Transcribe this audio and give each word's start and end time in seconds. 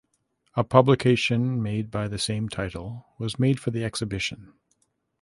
A 0.55 0.63
publication 0.63 1.61
by 1.91 2.07
the 2.07 2.17
same 2.17 2.49
title 2.49 3.05
was 3.19 3.37
made 3.37 3.59
for 3.59 3.69
the 3.69 3.83
exhibition. 3.83 4.51